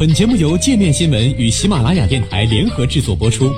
[0.00, 3.52] 本节目由界面新闻与喜马拉雅电台联合制作播出。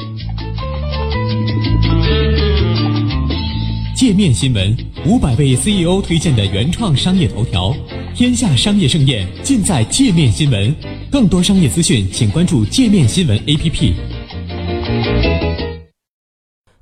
[3.94, 4.76] 界面新闻
[5.06, 7.72] 五百位 CEO 推荐的原创商业头条，
[8.12, 10.74] 天下商业盛宴尽在界面新闻。
[11.12, 13.94] 更多商业资讯，请关注界面新闻 APP。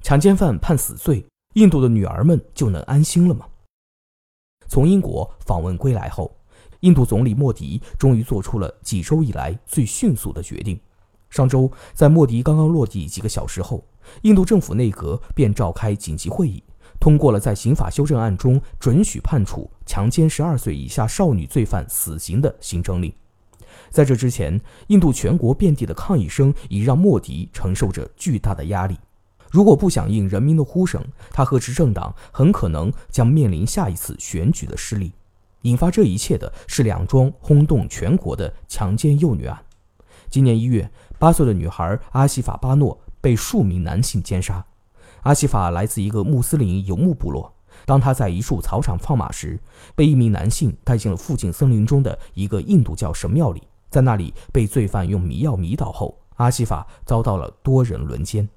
[0.01, 1.23] 强奸犯判死罪，
[1.53, 3.45] 印度的女儿们就能安心了吗？
[4.69, 6.35] 从英国访问归来后。
[6.81, 10.79] 印度总理莫迪终于做出了几周以来最迅速的决定。
[11.29, 13.85] 上周，在莫迪刚刚落地几个小时后，
[14.23, 16.63] 印度政府内阁便召开紧急会议，
[16.99, 23.13] 通过了在刑法修正案中准许判处强奸十二岁以下少女罪犯死刑的行政令。
[23.91, 28.97] 在这之前，印度全国遍地的抗议声已让莫迪承受着巨大的压力。
[29.51, 35.13] 如果不响应人民的呼声，他和执政党很可能将面临下一次选举的失利。
[35.63, 39.63] 引发这一切的是两桩轰动全国的强奸幼女案。
[40.29, 44.65] 今年一月，八岁的女孩阿西法巴诺被数名男性奸杀。
[45.23, 47.53] 阿西法来自一个穆斯林游牧部落。
[47.85, 49.59] 当他在一处草场放马时，
[49.95, 58.49] 被一名男性带进了附近森林中的一个印度教神庙里，在那里被罪犯用迷药迷倒后，阿西法遭到了多人轮奸。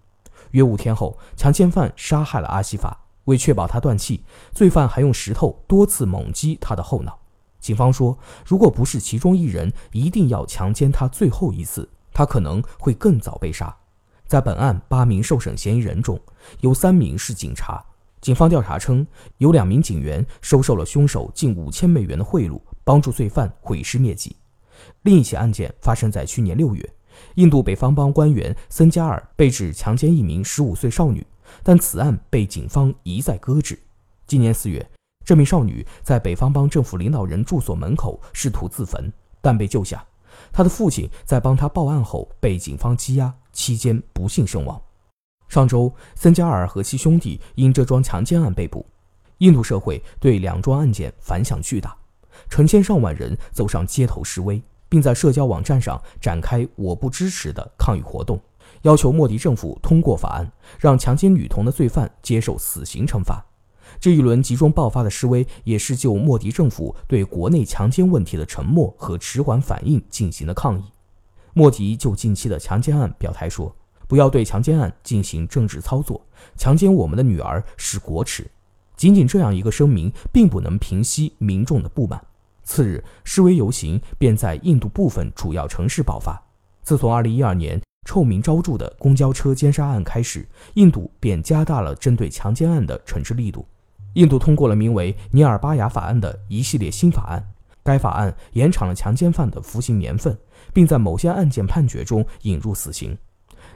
[0.51, 3.02] 约五天后，强奸犯杀害了阿西法。
[3.25, 7.19] 为确保他断气，罪犯还用石头多次猛击他的后脑。
[7.59, 13.73] 警方说，如果不是其中一人一定要强奸他最后一次，他可能会更早被杀。
[14.27, 16.19] 在本案八名受审嫌疑人中，
[16.59, 17.83] 有三名是警察。
[18.19, 19.05] 警方调查称，
[19.37, 24.35] 有两名警员收受了凶手近五千美元的贿赂，帮助罪犯毁尸灭迹。
[25.03, 26.93] 另一起案件发生在去年六月，
[27.35, 31.25] 印度北方邦官员森加尔被指强奸一名十五岁少女。
[31.61, 33.79] 但此案被警方一再搁置。
[34.25, 34.89] 今年四月，
[35.25, 40.03] 这名少女在北方邦政府领导人住所门口试图自焚，但被救下。
[40.51, 44.81] 她的父亲在帮她报案后被警方羁押，期间不幸身亡。
[45.47, 48.85] 上周，森加尔和其兄弟因这桩强奸案被捕。
[49.39, 51.95] 印度社会对两桩案件反响巨大，
[52.49, 58.41] 成千上万人走上街头示威，并在社交网站上展开“我不支持”的抗议活动。
[58.83, 63.43] 要求莫迪政府通过法案，让强奸女童的罪犯接受死刑惩罚。
[63.99, 70.83] 这一轮集中爆发的示威，也是就莫迪政府对国内强奸问题的沉默和迟缓反应进行的抗议。
[71.53, 73.73] 莫迪就近期的强奸案表态说
[74.07, 76.25] ：“不要对强奸案进行政治操作，
[76.57, 78.49] 强奸我们的女儿是国耻。”
[78.97, 82.21] 仅仅这样一个声明，并不能平息民众的不满。
[82.63, 86.41] 次日，示威游行便在印度部分主要城市爆发。
[86.81, 93.65] 自从2012年，臭名昭著的公交车奸杀案开始，印度便加大了针对强奸案的惩治力度。
[94.13, 97.43] 印度通过了名为《尼尔巴雅法案》的一系列新法案，
[97.81, 100.37] 该法案延长了强奸犯的服刑年份，
[100.71, 103.17] 并在某些案件判决中引入死刑。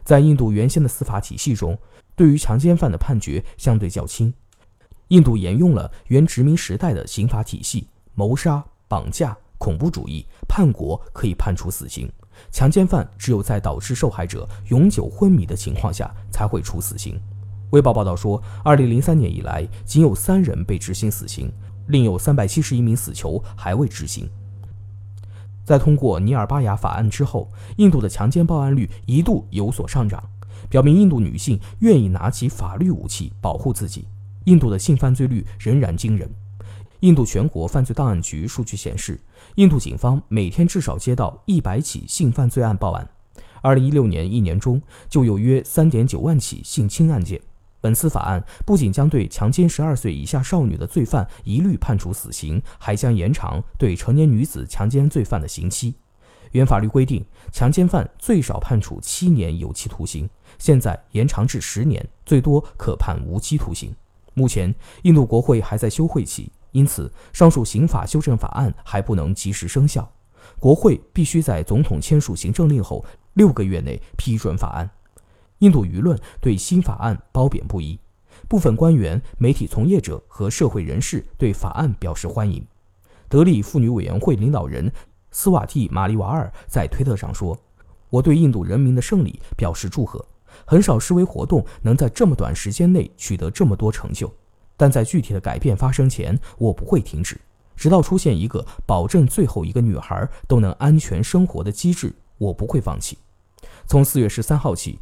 [0.03, 1.77] 在印度原先的司法体系中，
[2.15, 4.33] 对于强奸犯的判决相对较轻。
[5.07, 9.35] 印度沿用了原殖民时代的刑法体系，谋杀、绑架、
[9.67, 12.09] 恐怖主义、叛国可以判处死刑。
[12.53, 17.19] 强奸犯只有在导致受害者永久昏迷的情况下才会处死刑。
[17.71, 21.51] 微报报道说，二零零三年以来，仅有三人被执行死刑，
[21.87, 24.29] 另有三百七十一名死囚还未执行。
[25.65, 30.23] 在通过尼尔巴雅法案之后，印度的强奸报案率一度有所上涨，
[30.69, 34.07] 表明印度女性愿意拿起法律武器保护自己。
[34.45, 36.31] 印度的性犯罪率仍然惊人。
[37.01, 39.19] 印度全国犯罪档案局数据显示，
[39.55, 43.07] 印度警方每天至少接到一百起性犯罪案报案。
[43.61, 47.39] 二零一六年一年中，就有约三点九万起性侵案件。
[47.79, 55.93] 本次法案不仅将对强奸十二岁以下少女的罪犯一律判处死刑，还将延长对成年女子强奸罪犯的刑期。
[56.53, 60.27] 原法律规定，强奸犯最少判处七年有期徒刑，
[60.57, 63.93] 现在延长至十年，最多可判无期徒刑。
[64.33, 66.51] 目前，印度国会还在休会期。
[66.71, 70.11] 因此，上述刑法修正法案还不能及时生效，
[70.59, 74.89] 国会必须在总统签署行政令后六个月内批准法案。
[75.59, 77.99] 印度舆论对新法案褒贬不一，
[78.47, 82.63] 部分官员、媒体从业者和社会人士对法案表示欢迎。
[83.27, 84.91] 德里妇女委员会领导人
[85.31, 87.57] 斯瓦蒂·马利瓦尔在推特上说
[88.09, 90.23] ：“我对印度人民的胜利表示祝贺。
[90.65, 94.31] 很少示威活动能在这么短时间内取得这么多成就。”
[94.77, 97.37] 但在具体的改变发生前，我不会停止，
[97.75, 102.13] 直到出现一个保证最后一个女孩都能安全生活的机制。
[102.37, 103.17] 我不会放弃。
[103.87, 104.99] 从四月十三号起，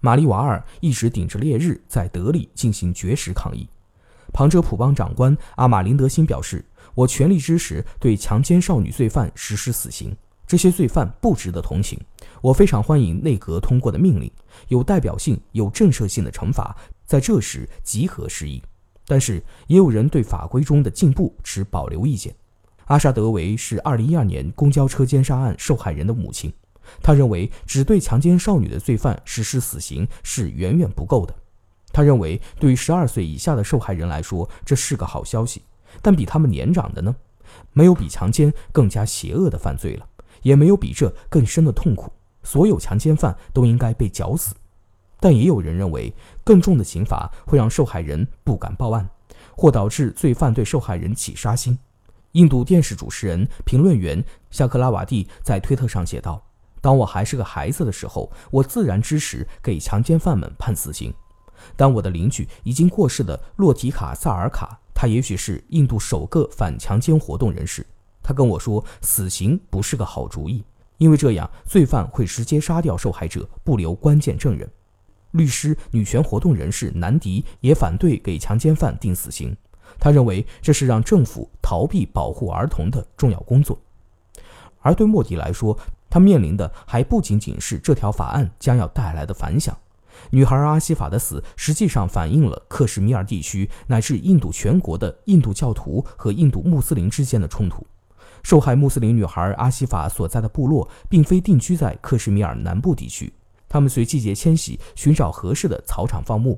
[0.00, 3.66] 玛丽瓦尔一直顶着烈日在德里进行绝食抗议。
[4.34, 6.62] 旁遮普邦长官阿马林德辛表示
[6.94, 10.14] ：“我全力支持对强奸少女罪犯实施死刑，
[10.46, 11.98] 这些罪犯不值得同情。
[12.42, 14.30] 我非常欢迎内阁通过的命令，
[14.68, 16.76] 有代表性、有震慑性的惩罚，
[17.06, 18.62] 在这时极合时宜。
[19.06, 22.34] 但是，也有人对法规中的进步持保留意见。
[22.86, 26.52] 阿沙德维是2012年公交车奸杀案受害人的母亲，
[27.02, 31.34] 他认为只对强奸少女的罪犯实施死刑是远远不够的。
[31.92, 35.62] 他认为，对于12岁以下的受害人来说，这是个好消息。
[36.02, 37.14] 但比他们年长的呢？
[37.72, 40.06] 没有比强奸更加邪恶的犯罪了，
[40.42, 42.12] 也没有比这更深的痛苦。
[42.42, 44.54] 所有强奸犯都应该被绞死。
[45.24, 46.12] 但也有人认为，
[46.44, 49.08] 更重的刑罚会让受害人不敢报案，
[49.56, 51.78] 或导致罪犯对受害人起杀心。
[52.32, 56.44] 印度电视主持人、评论员夏克拉瓦蒂在推特上写道
[56.82, 61.10] ：“当我还是个孩子的时候，我自然支持给强奸犯们判死刑。
[61.74, 67.86] 当我的邻居已经过世的洛提卡·萨尔卡，他也许是印度首个反强奸活动人士。
[68.22, 70.62] 他跟我说，死刑不是个好主意，
[70.98, 74.70] 因为这样罪犯会直接杀掉受害者，不留关键证人。
[75.34, 79.56] 律师、女权活动人士南迪也反对给强奸犯定死刑。”
[80.00, 83.78] 他认为这是让政府逃避保护儿童的重要工作，
[84.80, 85.78] 而对莫迪来说，
[86.10, 89.76] 他面临的还不仅仅是这条法案将要带来的反响。
[90.30, 97.86] 女孩阿西法的死实际上反映了克什米尔地区乃至印度全国的印度教徒和印度穆斯林之间的冲突。
[98.42, 103.32] 受害穆斯林女孩阿西法所在的部落并非定居在克什米尔南部地区，
[103.74, 106.56] 他们随季节迁徙，寻找合适的草场放牧。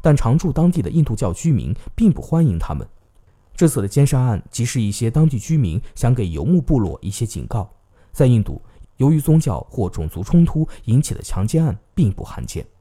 [0.00, 2.86] 但常驻当地的印度教居民并不欢迎他们。
[3.56, 7.68] 这次的奸杀案即是一些当地居民想给游牧部落一些警告。
[8.12, 8.62] 在印度，
[8.98, 12.64] 由于宗教或种族冲突引起的强奸案并不罕见。